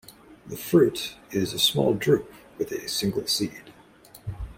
The 0.47 0.57
fruit 0.57 1.13
is 1.29 1.53
a 1.53 1.59
small 1.59 1.93
drupe 1.93 2.33
with 2.57 2.71
a 2.71 2.89
single 2.89 3.27
seed. 3.27 3.71